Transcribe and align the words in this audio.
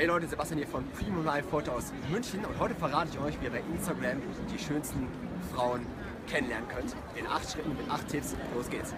Hey 0.00 0.06
Leute, 0.06 0.26
Sebastian 0.26 0.56
hier 0.56 0.66
von 0.66 0.82
Premium 0.92 1.26
Live 1.26 1.44
heute 1.52 1.70
aus 1.70 1.92
München 2.10 2.42
und 2.46 2.58
heute 2.58 2.74
verrate 2.74 3.10
ich 3.12 3.18
euch, 3.20 3.38
wie 3.38 3.44
ihr 3.44 3.50
bei 3.50 3.62
Instagram 3.70 4.22
die 4.50 4.58
schönsten 4.58 5.06
Frauen 5.54 5.84
kennenlernen 6.26 6.66
könnt. 6.70 6.96
In 7.16 7.26
acht 7.26 7.52
Schritten 7.52 7.76
mit 7.76 7.86
acht 7.90 8.08
Tipps. 8.08 8.34
Los 8.54 8.70
geht's. 8.70 8.94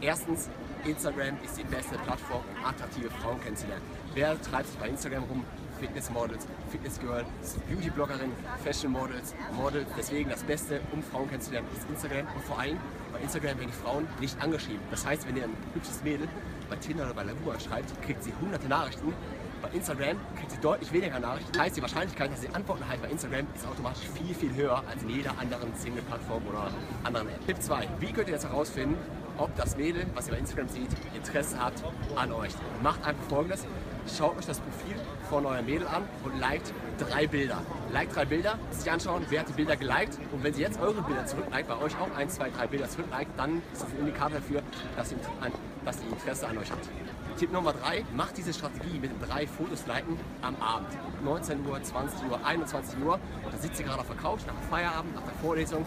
Erstens, 0.00 0.48
Instagram 0.84 1.38
ist 1.44 1.58
die 1.58 1.64
beste 1.64 1.98
Plattform, 1.98 2.44
um 2.56 2.64
attraktive 2.64 3.10
Frauen 3.20 3.40
kennenzulernen. 3.40 3.82
Wer 4.14 4.40
treibt 4.42 4.68
sich 4.68 4.78
bei 4.78 4.88
Instagram 4.90 5.24
rum? 5.24 5.44
Fitnessmodels, 5.80 6.46
Fitnessgirl, 6.70 7.24
Beautybloggerin, 7.68 8.30
Fashion 8.62 8.92
Models. 8.92 9.34
Deswegen 9.98 10.30
das 10.30 10.44
Beste, 10.44 10.80
um 10.92 11.02
Frauen 11.02 11.28
kennenzulernen, 11.30 11.66
ist 11.76 11.90
Instagram. 11.90 12.28
Und 12.32 12.44
vor 12.44 12.60
allem 12.60 12.78
bei 13.12 13.18
Instagram 13.18 13.58
werden 13.58 13.72
die 13.72 13.82
Frauen 13.82 14.06
nicht 14.20 14.40
angeschrieben. 14.40 14.82
Das 14.92 15.04
heißt, 15.04 15.26
wenn 15.26 15.36
ihr 15.36 15.44
ein 15.46 15.56
hübsches 15.74 16.04
Mädel 16.04 16.28
bei 16.70 16.76
Tinder 16.76 17.06
oder 17.06 17.14
bei 17.14 17.24
Lavua 17.24 17.58
schreibt, 17.58 18.00
kriegt 18.02 18.22
sie 18.22 18.32
hunderte 18.40 18.68
Nachrichten. 18.68 19.12
Bei 19.62 19.68
Instagram 19.70 20.16
kriegt 20.36 20.50
sie 20.50 20.58
deutlich 20.58 20.92
weniger 20.92 21.18
Nachrichten. 21.18 21.52
Das 21.52 21.62
heißt, 21.62 21.76
die 21.76 21.82
Wahrscheinlichkeit, 21.82 22.32
dass 22.32 22.40
sie 22.40 22.48
Antworten 22.48 22.82
erhalten 22.82 23.02
bei 23.02 23.10
Instagram 23.10 23.46
ist 23.54 23.66
automatisch 23.66 24.04
viel, 24.14 24.34
viel 24.34 24.54
höher 24.54 24.82
als 24.88 25.02
in 25.02 25.10
jeder 25.10 25.30
anderen 25.38 25.74
Single-Plattform 25.74 26.42
oder 26.48 26.70
anderen 27.02 27.28
App. 27.28 27.46
Tipp 27.46 27.60
2. 27.60 27.88
Wie 28.00 28.12
könnt 28.12 28.28
ihr 28.28 28.34
jetzt 28.34 28.44
herausfinden, 28.44 28.96
ob 29.38 29.54
das 29.56 29.76
Mädel, 29.76 30.06
was 30.14 30.28
ihr 30.28 30.34
bei 30.34 30.38
Instagram 30.38 30.68
seht, 30.68 30.88
Interesse 31.14 31.58
hat 31.58 31.74
an 32.16 32.32
euch? 32.32 32.52
Macht 32.82 33.04
einfach 33.04 33.24
folgendes. 33.28 33.66
Schaut 34.06 34.36
euch 34.36 34.46
das 34.46 34.60
Profil 34.60 34.96
von 35.30 35.46
eurem 35.46 35.64
Mädel 35.64 35.86
an 35.88 36.02
und 36.24 36.38
liked 36.38 36.72
drei 36.98 37.26
Bilder. 37.26 37.62
Liked 37.92 38.14
drei 38.14 38.24
Bilder, 38.26 38.58
sich 38.70 38.90
anschauen, 38.90 39.24
wer 39.30 39.40
hat 39.40 39.48
die 39.48 39.54
Bilder 39.54 39.76
geliked 39.76 40.18
und 40.30 40.44
wenn 40.44 40.52
sie 40.52 40.60
jetzt 40.62 40.78
eure 40.78 41.00
Bilder 41.02 41.24
zurückliked, 41.26 41.68
bei 41.68 41.76
euch 41.78 41.94
auch 41.98 42.14
ein, 42.16 42.28
zwei, 42.28 42.50
drei 42.50 42.66
Bilder 42.66 42.88
zurückliked, 42.88 43.30
dann 43.36 43.62
ist 43.72 43.82
das 43.82 43.90
ein 43.90 44.00
Indikator 44.00 44.38
dafür, 44.38 44.62
dass 44.96 45.08
sie, 45.08 45.16
dass 45.84 45.98
sie 45.98 46.06
Interesse 46.06 46.46
an 46.46 46.58
euch 46.58 46.70
hat. 46.70 46.78
Tipp 47.38 47.50
Nummer 47.50 47.72
3, 47.72 48.04
macht 48.14 48.36
diese 48.36 48.52
Strategie 48.52 48.98
mit 49.00 49.10
drei 49.26 49.46
Fotos 49.46 49.86
liken 49.86 50.18
am 50.42 50.54
Abend. 50.60 50.88
19 51.24 51.66
Uhr, 51.66 51.82
20 51.82 52.30
Uhr, 52.30 52.38
21 52.44 52.98
Uhr. 53.02 53.14
Und 53.14 53.52
da 53.52 53.58
sitzt 53.58 53.76
sie 53.78 53.82
gerade 53.82 54.00
auf 54.00 54.06
der 54.06 54.16
Couch 54.16 54.40
nach 54.46 54.54
dem 54.54 54.68
Feierabend, 54.70 55.16
nach 55.16 55.22
der 55.22 55.34
Vorlesung. 55.42 55.84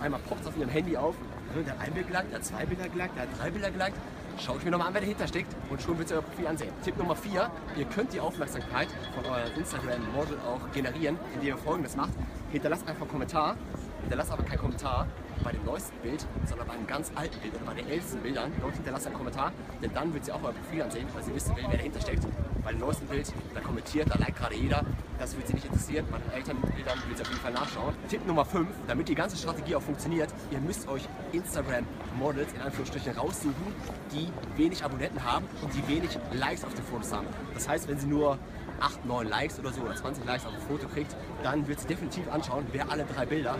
Einmal 0.00 0.20
poppt 0.20 0.42
es 0.42 0.46
auf 0.46 0.56
ihrem 0.56 0.70
Handy 0.70 0.96
auf. 0.96 1.14
Der 1.54 1.78
ein 1.80 1.92
Bild 1.92 2.06
geliked, 2.06 2.32
der 2.32 2.42
zwei 2.42 2.64
Bilder 2.64 2.88
geliked, 2.88 3.16
der 3.16 3.26
drei 3.38 3.50
Bilder 3.50 3.70
geliked. 3.70 3.96
Schaue 4.38 4.56
ich 4.56 4.64
mir 4.64 4.70
nochmal 4.70 4.88
an, 4.88 4.94
wer 4.94 5.00
dahinter 5.02 5.26
steckt 5.26 5.54
und 5.68 5.82
schon 5.82 5.98
wird 5.98 6.10
ihr 6.10 6.16
euer 6.16 6.22
Profil 6.22 6.46
ansehen. 6.46 6.72
Tipp 6.82 6.96
Nummer 6.96 7.14
4, 7.14 7.50
ihr 7.76 7.84
könnt 7.86 8.12
die 8.12 8.20
Aufmerksamkeit 8.20 8.88
von 9.14 9.26
eurem 9.26 9.52
Instagram-Model 9.58 10.38
auch 10.38 10.72
generieren, 10.72 11.18
indem 11.34 11.48
ihr 11.48 11.58
folgendes 11.58 11.96
macht. 11.96 12.12
Hinterlasst 12.50 12.88
einfach 12.88 13.02
einen 13.02 13.10
Kommentar, 13.10 13.56
hinterlasst 14.00 14.32
aber 14.32 14.44
keinen 14.44 14.60
Kommentar 14.60 15.06
bei 15.42 15.52
dem 15.52 15.64
neuesten 15.64 15.96
Bild, 15.98 16.26
sondern 16.46 16.66
bei 16.66 16.74
einem 16.74 16.86
ganz 16.86 17.10
alten 17.14 17.38
Bild 17.40 17.54
oder 17.54 17.64
bei 17.64 17.74
den 17.74 17.88
ältesten 17.88 18.20
Bildern. 18.20 18.52
Dort 18.60 18.74
hinterlasst 18.74 19.06
einen 19.06 19.16
Kommentar, 19.16 19.52
denn 19.82 19.92
dann 19.94 20.12
wird 20.12 20.24
sie 20.24 20.32
auch 20.32 20.42
euer 20.42 20.52
Profil 20.52 20.82
ansehen, 20.82 21.06
weil 21.14 21.22
sie 21.22 21.34
wissen 21.34 21.56
will, 21.56 21.64
wer 21.68 21.76
dahinter 21.76 22.00
steckt. 22.00 22.26
Bei 22.64 22.72
dem 22.72 22.80
neuesten 22.80 23.06
Bild, 23.06 23.32
da 23.54 23.60
kommentiert, 23.60 24.08
da 24.10 24.18
liked 24.18 24.36
gerade 24.36 24.54
jeder. 24.54 24.84
Das 25.18 25.36
wird 25.36 25.46
sie 25.48 25.54
nicht 25.54 25.66
interessieren. 25.66 26.06
Bei 26.10 26.18
den 26.18 26.30
älteren 26.32 26.60
Bildern 26.60 26.98
wird 27.06 27.18
sie 27.18 27.22
auf 27.22 27.28
jeden 27.28 27.40
Fall 27.40 27.52
nachschauen. 27.52 27.94
Tipp 28.08 28.26
Nummer 28.26 28.44
5, 28.44 28.68
damit 28.86 29.08
die 29.08 29.14
ganze 29.14 29.36
Strategie 29.36 29.76
auch 29.76 29.82
funktioniert, 29.82 30.28
ihr 30.50 30.58
müsst 30.60 30.88
euch 30.88 31.08
Instagram-Models 31.32 32.52
in 32.52 32.60
Anführungsstrichen 32.60 33.16
raussuchen, 33.16 33.74
die 34.12 34.28
wenig 34.56 34.84
Abonnenten 34.84 35.24
haben 35.24 35.46
und 35.62 35.72
die 35.74 35.86
wenig 35.88 36.18
Likes 36.32 36.64
auf 36.64 36.74
den 36.74 36.84
Fotos 36.84 37.12
haben. 37.12 37.26
Das 37.54 37.68
heißt, 37.68 37.88
wenn 37.88 37.98
sie 37.98 38.06
nur 38.06 38.38
8, 38.80 39.04
9 39.04 39.28
Likes 39.28 39.58
oder 39.58 39.72
so 39.72 39.82
oder 39.82 39.94
20 39.94 40.24
Likes 40.24 40.46
auf 40.46 40.54
ein 40.54 40.60
Foto 40.60 40.88
kriegt, 40.88 41.14
dann 41.42 41.66
wird 41.68 41.80
sie 41.80 41.86
definitiv 41.86 42.30
anschauen, 42.30 42.66
wer 42.72 42.90
alle 42.90 43.04
drei 43.04 43.26
Bilder 43.26 43.56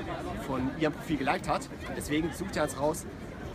von 0.47 0.70
ihrem 0.78 0.92
Profil 0.92 1.19
geliked 1.19 1.48
hat. 1.48 1.69
Deswegen 1.96 2.32
sucht 2.32 2.56
ihr 2.56 2.62
eins 2.62 2.78
raus, 2.78 3.06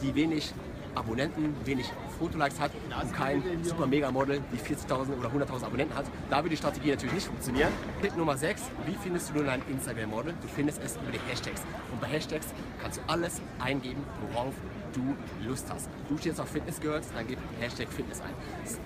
die 0.01 0.13
wenig 0.15 0.53
Abonnenten, 0.95 1.55
wenig 1.65 1.91
Fotolikes 2.17 2.59
hat 2.59 2.71
und 2.73 3.13
kein 3.13 3.43
super 3.63 3.85
mega 3.85 4.09
Model, 4.11 4.41
die 4.53 4.57
40.000 4.57 5.17
oder 5.19 5.29
100.000 5.29 5.65
Abonnenten 5.65 5.95
hat. 5.95 6.05
Da 6.29 6.41
wird 6.41 6.53
die 6.53 6.57
Strategie 6.57 6.91
natürlich 6.91 7.15
nicht 7.15 7.27
funktionieren. 7.27 7.71
Tipp 8.01 8.15
Nummer 8.15 8.37
6, 8.37 8.63
wie 8.85 8.95
findest 9.03 9.29
du 9.29 9.39
nun 9.39 9.49
ein 9.49 9.61
Instagram-Model? 9.69 10.33
Du 10.41 10.47
findest 10.47 10.81
es 10.81 10.95
über 10.95 11.11
die 11.11 11.19
Hashtags. 11.29 11.63
Und 11.91 11.99
bei 11.99 12.07
Hashtags 12.07 12.47
kannst 12.81 12.99
du 12.99 13.01
alles 13.07 13.41
eingeben, 13.59 14.03
worauf 14.31 14.53
du 14.93 15.15
Lust 15.45 15.69
hast. 15.69 15.89
Du 16.07 16.17
stehst 16.17 16.39
auf 16.39 16.47
Fitness 16.47 16.79
Girls, 16.79 17.07
dann 17.13 17.27
gib 17.27 17.39
Hashtag 17.59 17.89
Fitness 17.89 18.21
ein. 18.21 18.33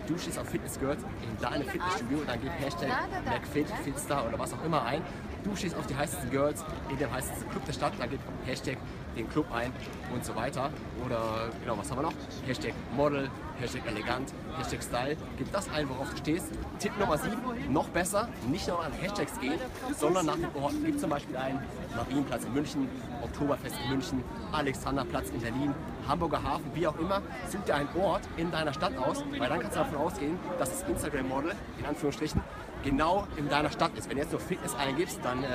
Du 0.07 0.17
stehst 0.17 0.39
auf 0.39 0.49
Fitness 0.49 0.79
Girls 0.79 1.03
in 1.21 1.41
deinem 1.41 1.67
Fitnessstudio, 1.67 2.19
dann 2.25 2.39
gib 2.41 2.51
Hashtag 2.59 2.89
McFit, 3.25 3.67
Fitstar 3.83 4.27
oder 4.27 4.39
was 4.39 4.53
auch 4.53 4.63
immer 4.65 4.83
ein. 4.83 5.03
Du 5.43 5.55
stehst 5.55 5.75
auf 5.75 5.87
die 5.87 5.95
heißesten 5.95 6.29
Girls 6.31 6.63
in 6.89 6.97
dem 6.97 7.11
heißesten 7.11 7.49
Club 7.49 7.65
der 7.65 7.73
Stadt, 7.73 7.93
dann 7.97 8.09
gib 8.09 8.19
Hashtag 8.45 8.77
den 9.15 9.29
Club 9.29 9.45
ein 9.53 9.71
und 10.13 10.23
so 10.23 10.35
weiter. 10.35 10.69
Oder 11.05 11.49
genau, 11.61 11.77
was 11.77 11.89
haben 11.89 11.99
wir 11.99 12.03
noch? 12.03 12.13
Hashtag 12.45 12.73
Model, 12.95 13.29
Hashtag 13.59 13.87
elegant, 13.87 14.33
Hashtag 14.57 14.83
Style. 14.83 15.17
Gib 15.37 15.51
das 15.51 15.69
ein, 15.71 15.87
worauf 15.89 16.09
du 16.11 16.17
stehst. 16.17 16.51
Tipp 16.79 16.91
Nummer 16.99 17.17
7, 17.17 17.37
noch 17.71 17.87
besser, 17.89 18.27
nicht 18.49 18.67
nur 18.67 18.83
an 18.83 18.91
Hashtags 18.93 19.39
gehen, 19.39 19.59
sondern 19.97 20.25
nach 20.25 20.35
dem 20.35 20.55
Ort. 20.61 20.73
Gib 20.85 20.99
zum 20.99 21.09
Beispiel 21.09 21.37
einen 21.37 21.59
Marienplatz 21.95 22.43
in 22.43 22.53
München, 22.53 22.89
Oktoberfest 23.23 23.75
in 23.85 23.91
München, 23.91 24.23
Alexanderplatz 24.51 25.29
in 25.29 25.41
Berlin, 25.41 25.73
Hamburger 26.07 26.43
Hafen, 26.43 26.71
wie 26.73 26.87
auch 26.87 26.97
immer. 26.97 27.21
Such 27.49 27.61
dir 27.61 27.75
einen 27.75 27.89
Ort 27.97 28.21
in 28.37 28.51
deiner 28.51 28.73
Stadt 28.73 28.97
aus, 28.97 29.23
weil 29.37 29.49
dann 29.49 29.59
kannst 29.59 29.75
du 29.75 29.79
davon 29.79 29.97
ausgehen, 29.97 30.39
dass 30.57 30.69
das 30.69 30.89
Instagram-Model, 30.89 31.53
in 31.79 31.85
Anführungsstrichen, 31.85 32.41
genau 32.83 33.27
in 33.37 33.49
deiner 33.49 33.69
Stadt 33.69 33.91
ist. 33.97 34.09
Wenn 34.09 34.17
du 34.17 34.23
jetzt 34.23 34.31
nur 34.31 34.41
Fitness 34.41 34.75
eingibst, 34.75 35.19
dann 35.23 35.43
äh, 35.43 35.47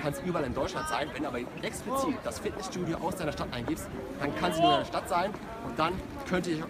kann 0.00 0.12
es 0.12 0.20
überall 0.20 0.44
in 0.44 0.54
Deutschland 0.54 0.88
sein. 0.88 1.08
Wenn 1.12 1.22
du 1.22 1.28
aber 1.28 1.38
explizit 1.62 2.16
das 2.24 2.38
Fitnessstudio 2.38 2.96
aus 2.98 3.16
deiner 3.16 3.32
Stadt 3.32 3.48
eingibst, 3.52 3.88
dann 4.20 4.34
kann 4.36 4.52
sie 4.52 4.60
nur 4.60 4.70
in 4.70 4.76
deiner 4.76 4.86
Stadt 4.86 5.08
sein 5.08 5.30
und 5.66 5.78
dann 5.78 5.92
könnt 6.28 6.46
ihr, 6.46 6.64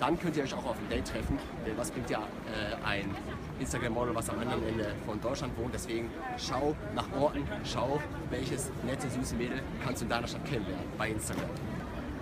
dann 0.00 0.18
könnt 0.18 0.36
ihr 0.36 0.44
euch 0.44 0.54
auch 0.54 0.64
auf 0.64 0.76
ein 0.78 0.88
Date 0.88 1.06
treffen. 1.06 1.38
Denn 1.66 1.76
was 1.76 1.90
bringt 1.90 2.10
ja 2.10 2.18
äh, 2.18 2.86
ein 2.86 3.14
Instagram-Model, 3.60 4.14
was 4.14 4.28
am 4.28 4.38
anderen 4.40 4.66
Ende 4.66 4.94
von 5.06 5.20
Deutschland 5.20 5.56
wohnt. 5.58 5.72
Deswegen 5.74 6.10
schau 6.36 6.74
nach 6.94 7.06
Orten, 7.18 7.46
schau, 7.64 8.00
welches 8.30 8.70
nette, 8.84 9.08
süße 9.08 9.36
Mädel 9.36 9.62
kannst 9.84 10.00
du 10.00 10.04
in 10.04 10.10
deiner 10.10 10.26
Stadt 10.26 10.44
kennenlernen 10.44 10.84
bei 10.98 11.10
Instagram. 11.10 11.48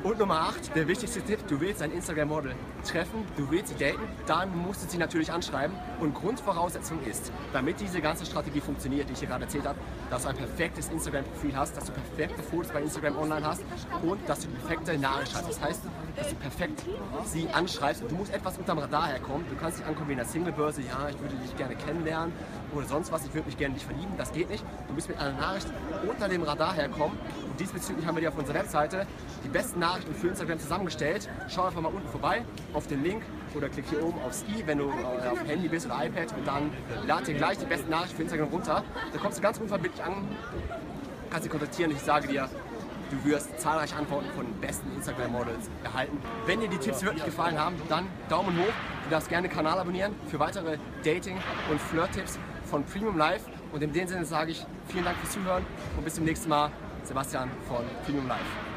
Und 0.03 0.19
Nummer 0.19 0.41
8, 0.41 0.75
der 0.75 0.89
wichtigste 0.89 1.21
Tipp, 1.21 1.47
du 1.47 1.61
willst 1.61 1.83
ein 1.83 1.93
Instagram-Model 1.93 2.55
treffen, 2.91 3.23
du 3.37 3.51
willst 3.51 3.69
sie 3.69 3.75
daten, 3.85 4.01
dann 4.27 4.57
musst 4.57 4.83
du 4.83 4.89
sie 4.89 4.97
natürlich 4.97 5.31
anschreiben. 5.31 5.77
Und 6.01 6.15
Grundvoraussetzung 6.15 7.03
ist, 7.05 7.31
damit 7.53 7.81
diese 7.81 8.01
ganze 8.01 8.25
Strategie 8.25 8.63
funktioniert, 8.63 9.11
die 9.11 9.13
ich 9.13 9.19
hier 9.19 9.29
gerade 9.29 9.45
erzählt 9.45 9.67
habe, 9.67 9.79
dass 10.09 10.23
du 10.23 10.31
ein 10.31 10.37
perfektes 10.37 10.89
Instagram-Profil 10.89 11.55
hast, 11.55 11.77
dass 11.77 11.85
du 11.85 11.93
perfekte 11.93 12.43
Fotos 12.43 12.73
bei 12.73 12.81
Instagram 12.81 13.19
online 13.19 13.47
hast 13.47 13.63
und 14.03 14.27
dass 14.27 14.41
du 14.41 14.49
die 14.49 14.57
perfekte 14.57 14.97
Nachricht 14.97 15.35
hast. 15.35 15.47
Das 15.47 15.61
heißt, 15.61 15.83
dass 16.17 16.29
du 16.31 16.35
perfekt 16.37 16.83
sie 17.27 17.49
anschreibst 17.51 18.03
du 18.09 18.15
musst 18.15 18.33
etwas 18.33 18.57
unterm 18.57 18.79
Radar 18.79 19.07
herkommen. 19.09 19.45
Du 19.51 19.57
kannst 19.57 19.79
nicht 19.79 19.87
ankommen 19.87 20.09
wie 20.09 20.13
in 20.13 20.19
der 20.19 20.27
Single-Börse, 20.27 20.81
ja, 20.81 21.11
ich 21.11 21.21
würde 21.21 21.37
dich 21.37 21.55
gerne 21.57 21.77
kennenlernen 21.77 22.33
oder 22.75 22.87
sonst 22.87 23.13
was, 23.13 23.27
ich 23.27 23.35
würde 23.35 23.47
mich 23.47 23.59
gerne 23.59 23.75
dich 23.75 23.85
verlieben, 23.85 24.13
das 24.17 24.33
geht 24.33 24.49
nicht. 24.49 24.65
Du 24.89 24.95
musst 24.95 25.09
mit 25.09 25.19
einer 25.19 25.39
Nachricht 25.39 25.67
unter 26.09 26.29
dem 26.29 26.43
Radar 26.43 26.73
herkommen 26.73 27.19
und 27.51 27.61
diesbezüglich 27.61 28.07
haben 28.07 28.17
wir 28.17 28.23
dir 28.23 28.31
auf 28.31 28.39
unserer 28.39 28.57
Webseite 28.57 29.07
die 29.45 29.49
besten 29.49 29.81
Nachrichten 29.81 29.90
für 30.21 30.29
Instagram 30.29 30.59
zusammengestellt. 30.59 31.29
Schau 31.49 31.65
einfach 31.65 31.81
mal 31.81 31.93
unten 31.93 32.09
vorbei 32.09 32.43
auf 32.73 32.87
den 32.87 33.03
Link 33.03 33.23
oder 33.55 33.69
klick 33.69 33.87
hier 33.89 34.05
oben 34.05 34.21
aufs 34.23 34.45
i, 34.49 34.63
wenn 34.67 34.79
du 34.79 34.89
äh, 34.89 35.29
auf 35.29 35.45
Handy 35.47 35.69
bist 35.69 35.87
oder 35.87 36.05
iPad 36.05 36.33
und 36.37 36.47
dann 36.47 36.71
lad 37.07 37.27
dir 37.27 37.35
gleich 37.35 37.59
die 37.59 37.67
besten 37.67 37.91
Nachrichten 37.91 38.17
für 38.17 38.23
Instagram 38.23 38.49
runter. 38.49 38.85
Da 39.13 39.19
kommst 39.19 39.39
du 39.39 39.43
ganz 39.43 39.59
unverbindlich 39.59 40.05
an, 40.05 40.29
kannst 41.31 41.45
sie 41.45 41.51
kontaktieren 41.51 41.91
und 41.91 41.97
ich 41.97 42.03
sage 42.03 42.29
dir, 42.29 42.49
du 43.11 43.25
wirst 43.29 43.61
zahlreiche 43.61 43.97
Antworten 43.97 44.29
von 44.37 44.47
den 44.47 44.61
besten 44.61 44.93
Instagram-Models 44.95 45.69
erhalten. 45.83 46.19
Wenn 46.47 46.61
dir 46.61 46.69
die 46.69 46.79
Tipps 46.79 47.03
wirklich 47.03 47.25
gefallen 47.25 47.59
haben, 47.59 47.77
dann 47.89 48.07
Daumen 48.29 48.57
hoch. 48.59 48.73
Du 49.05 49.11
darfst 49.11 49.29
gerne 49.29 49.49
den 49.49 49.55
Kanal 49.55 49.79
abonnieren 49.79 50.15
für 50.29 50.39
weitere 50.39 50.79
Dating- 51.05 51.39
und 51.71 51.81
Flirt-Tipps 51.81 52.39
von 52.65 52.85
Premium 52.85 53.19
Live. 53.19 53.43
Und 53.73 53.83
in 53.83 53.93
dem 53.93 54.07
Sinne 54.07 54.25
sage 54.25 54.53
ich 54.53 54.65
vielen 54.89 55.05
Dank 55.05 55.17
fürs 55.19 55.33
Zuhören 55.33 55.65
und 55.97 56.05
bis 56.05 56.15
zum 56.15 56.25
nächsten 56.25 56.49
Mal. 56.49 56.71
Sebastian 57.03 57.51
von 57.67 57.85
Premium 58.05 58.29
Live. 58.29 58.70